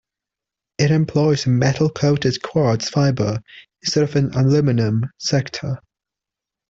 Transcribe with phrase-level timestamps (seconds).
[0.79, 3.39] It employs a metal-coated quartz fiber
[3.83, 5.77] instead of an aluminum sector.